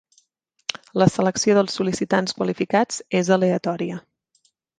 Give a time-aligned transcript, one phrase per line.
[1.01, 4.01] La selecció del sol·licitants qualificats és aleatòria.